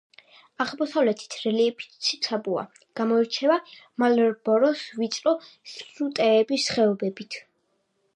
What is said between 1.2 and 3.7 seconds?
რელიეფი ციცაბოა, გამოირჩევა